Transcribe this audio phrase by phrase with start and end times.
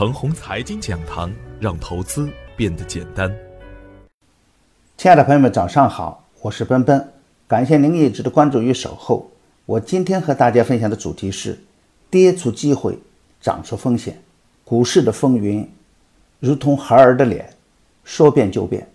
[0.00, 3.30] 程红财经讲堂，让投资变得简单。
[4.96, 7.06] 亲爱的朋友们，早上好，我是奔奔，
[7.46, 9.30] 感谢您一直的关注与守候。
[9.66, 11.58] 我今天和大家分享的主题是：
[12.08, 12.98] 跌出机会，
[13.42, 14.18] 涨出风险。
[14.64, 15.70] 股市的风云
[16.38, 17.50] 如同孩儿的脸，
[18.02, 18.88] 说变就变。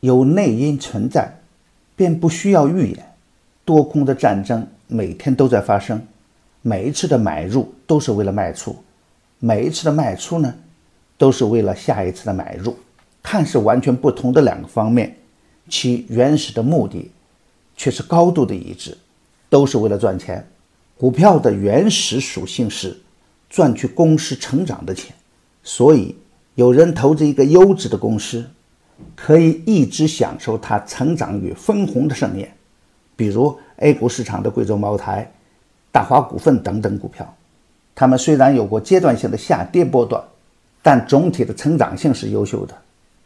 [0.00, 1.34] 有内因存在，
[1.96, 3.14] 便不需要预演。
[3.64, 6.06] 多空的战争每天都在发生，
[6.60, 8.76] 每一次的买入都是为了卖出，
[9.40, 10.54] 每一次的卖出呢，
[11.18, 12.76] 都是为了下一次的买入。
[13.20, 15.16] 看似完全不同的两个方面，
[15.68, 17.10] 其原始的目的
[17.76, 18.96] 却是高度的一致，
[19.48, 20.46] 都是为了赚钱。
[20.96, 22.96] 股票的原始属性是
[23.48, 25.12] 赚取公司成长的钱，
[25.64, 26.14] 所以
[26.54, 28.48] 有人投资一个优质的公司。
[29.16, 32.54] 可以一直享受它成长与分红的盛宴，
[33.16, 35.32] 比如 A 股市场的贵州茅台、
[35.90, 37.34] 大华股份等等股票，
[38.00, 40.24] 它们虽然有过阶段性的下跌波段，
[40.80, 42.74] 但总体的成长性是优秀的。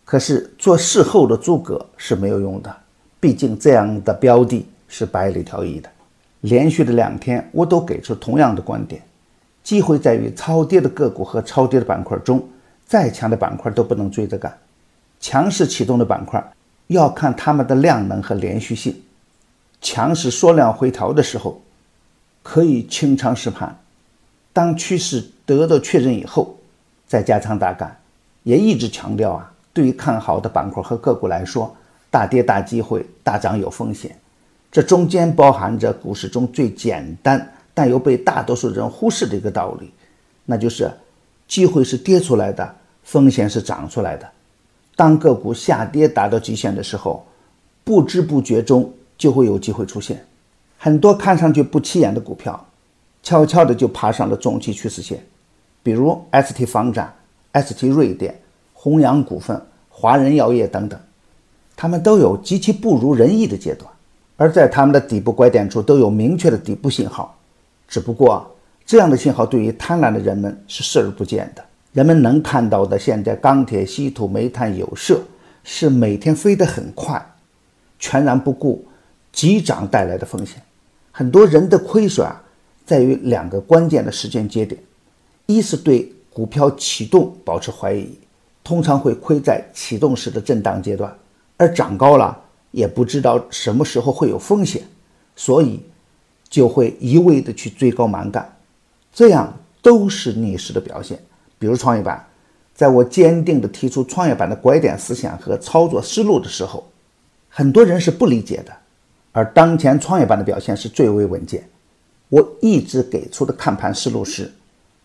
[0.05, 2.75] 可是做事后的诸葛是没有用的，
[3.21, 5.89] 毕竟这样的标的是百里挑一的。
[6.41, 9.01] 连续的两天，我都给出同样的观点：
[9.63, 12.45] 机会在于超跌的个股和超跌的板块中，
[12.85, 14.59] 再强的板块都不能追着干。
[15.21, 16.45] 强势启动的板块
[16.89, 19.01] 要看它们的量能和连续性。
[19.81, 21.63] 强势缩量回调的时候，
[22.43, 23.69] 可以清仓试盘；
[24.55, 26.57] 当趋势得到确认以后，
[27.07, 27.95] 再加仓大干。
[28.45, 31.77] 也一直强调啊，对于看好的板块和个股来说，
[32.11, 34.17] 大跌大机会，大涨有风险。
[34.71, 39.91] 这中间包含着股市中最简单但又被大多数人忽视的一个道理，
[40.45, 40.91] 那就是
[41.49, 44.29] 机会是跌出来的，风险是涨出来的。
[44.95, 47.27] 当个股下跌达到极限的时候，
[47.83, 50.25] 不知不觉中就会有机会出现。
[50.79, 52.67] 很多看上去不起眼的股票，
[53.25, 55.19] 悄悄的就爬上了中期趋势线，
[55.83, 57.13] 比如 ST 房产、
[57.55, 58.39] ST 瑞典、
[58.75, 61.01] 弘阳股份、华人药业等等，
[61.75, 63.91] 他们都有极其不如人意的阶段，
[64.37, 67.35] 而在他们的底部拐点处都有明确的底部信号，
[67.89, 68.55] 只不过
[68.85, 71.65] 这样的信号对于贪婪的人们是视而不见的。
[71.95, 75.23] 人们能看到的，现在钢铁、稀土、煤炭、有色
[75.63, 77.25] 是每天飞得很快，
[77.99, 78.85] 全然不顾
[79.33, 80.61] 急涨带来的风险。
[81.11, 82.43] 很多人的亏损啊，
[82.85, 84.81] 在于两个关键的时间节点：
[85.47, 88.19] 一是对股票启动保持怀疑，
[88.63, 91.11] 通常会亏在启动时的震荡阶段；
[91.57, 92.39] 而涨高了，
[92.71, 94.83] 也不知道什么时候会有风险，
[95.37, 95.81] 所以
[96.49, 98.57] 就会一味的去追高蛮干，
[99.13, 101.19] 这样都是逆势的表现。
[101.59, 102.27] 比如创业板，
[102.75, 106.87] 在我坚定地提出创业板的拐点思想和操作思路的时候，
[107.49, 108.73] 很多人是不理解的。
[109.33, 111.67] 而当前创业板的表现是最为稳健。
[112.35, 114.53] 我一直给出的看盘思路是：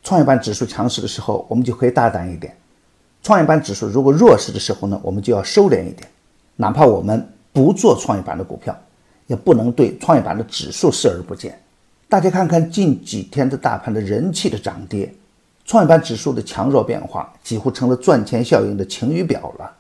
[0.02, 2.52] 创业板指数强势的时候，我们就可以大胆一点；
[3.22, 6.10] 创业板指数如果弱势的时候呢，我们就要收敛一点。
[6.56, 7.24] 哪怕我们
[7.54, 8.76] 不做创业板的股票，
[9.28, 11.62] 也不能对创业板的指数视而不见。
[12.08, 15.14] 大家看看近几天的大盘的人气的涨跌。
[15.66, 19.72] 创业板指数的强弱变化几乎成了赚钱效应的晴雨表了。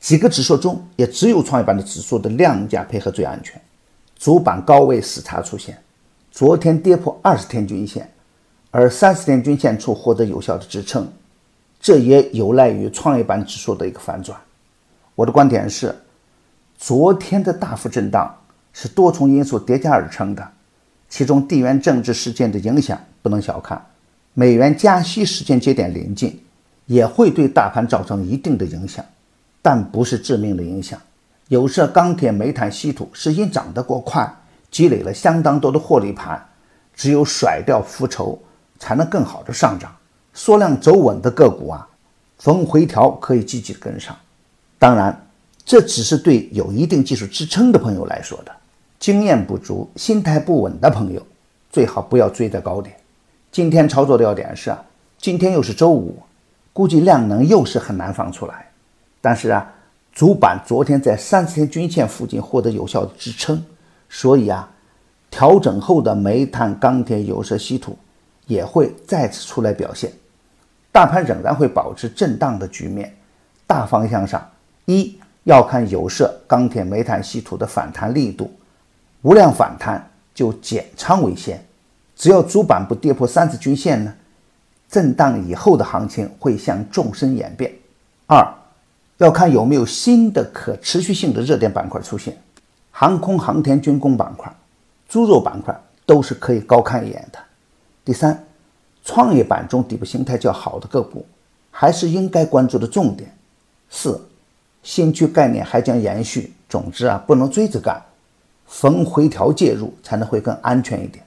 [0.00, 3.62] 几个指数中，也只有创业板的指数的量价配合最安全。
[4.18, 5.80] 主板高位死叉出现，
[6.36, 8.12] 昨天跌破二十天均线，
[8.70, 11.10] 而三十天均线处获得有效的支撑，
[11.80, 14.38] 这也有赖于创业板指数的一个反转。
[15.14, 15.96] 我的观点是，
[16.76, 18.36] 昨天的大幅震荡
[18.74, 20.46] 是多重因素叠加而成的，
[21.08, 23.86] 其中地缘政治事件的影响不能小看。
[24.34, 26.38] 美元加息时间节点临近，
[26.84, 29.02] 也会对大盘造成一定的影响，
[29.62, 31.00] 但不是致命的影响。
[31.48, 34.30] 有色、钢铁、煤炭、稀土是因涨得过快，
[34.70, 36.44] 积累了相当多的获利盘，
[36.94, 38.38] 只有甩掉浮筹，
[38.78, 39.94] 才能更好的上涨。
[40.34, 41.88] 缩量走稳的个股啊，
[42.38, 44.14] 逢回调可以积极跟上。
[44.78, 45.26] 当然，
[45.64, 48.52] 这只是对有一定技术支撑的朋友来说的。
[48.98, 51.26] 经验不足、心态不稳的朋友，
[51.70, 52.94] 最好不要追在高点。
[53.50, 54.84] 今天操作的要点是啊，
[55.18, 56.18] 今天又是周五，
[56.72, 58.70] 估计量能又是很难放出来。
[59.20, 59.72] 但是啊，
[60.12, 63.62] 主板昨天在三十天均线附近获得有效的支撑，
[64.08, 64.68] 所以啊，
[65.30, 67.98] 调整后的煤炭、钢铁、有色、稀土
[68.46, 70.12] 也会再次出来表现。
[70.92, 73.14] 大盘仍然会保持震荡的局面。
[73.66, 74.48] 大方向上，
[74.84, 78.50] 一要看有色、钢铁、煤炭、稀土的反弹力度，
[79.22, 81.62] 无量反弹就减仓为先。
[82.14, 84.14] 只要主板不跌破三次均线呢，
[84.88, 87.70] 震荡以后的行情会向纵深演变。
[88.26, 88.48] 二，
[89.18, 92.38] 要看有没有新的可持续性的热点板块出现，
[92.98, 94.50] 航空航天军工板块、
[95.06, 97.38] 猪肉板块都是可以高看一眼的。
[98.02, 98.42] 第三，
[99.04, 101.26] 创业板中底部形态较好的个股，
[101.70, 103.30] 还是应该关注的重点。
[103.90, 104.18] 四，
[104.82, 106.54] 新区概念还将延续。
[106.70, 108.00] 总之啊，不能追着干，
[108.66, 111.22] 逢回调介入才能会更安全一点。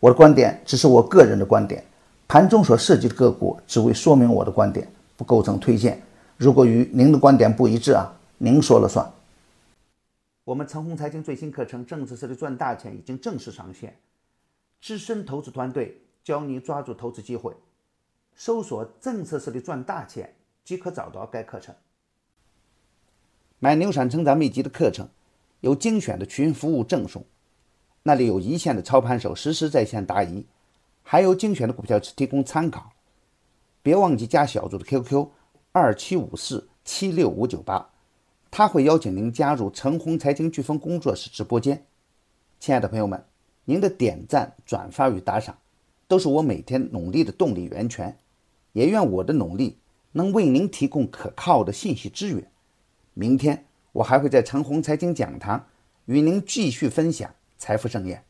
[0.00, 1.82] 我的观点只是我个人的观点，
[2.28, 4.86] 盘中所涉及的个股只为说明我的观点，
[5.16, 5.98] 不构成推荐。
[6.36, 9.10] 如果与您的观点不一致啊，您说了算。
[10.44, 13.98] 我们陈红财经最新课程《政策设计赚大钱》已经正式上线，
[14.82, 17.56] 资深投资团队教你抓住投资机会。
[18.36, 21.74] 搜索“政策设计赚大钱”即可找到该课程。
[23.58, 25.08] 买牛产成长秘籍的课程，
[25.60, 27.24] 有精选的群服务赠送，
[28.02, 30.44] 那里有一线的操盘手实时在线答疑，
[31.02, 32.92] 还有精选的股票提供参考。
[33.82, 35.26] 别忘记加小组的 QQ：
[35.72, 37.93] 二七五四七六五九八。
[38.56, 41.86] 他会邀请您加入陈红财经飓风工作室直播间。
[42.60, 43.24] 亲爱的朋友们，
[43.64, 45.58] 您的点赞、转发与打赏，
[46.06, 48.16] 都是我每天努力的动力源泉。
[48.72, 49.78] 也愿我的努力
[50.12, 52.48] 能为您提供可靠的信息资源。
[53.12, 55.66] 明天我还会在陈红财经讲堂
[56.04, 58.22] 与您继续分享财富盛宴。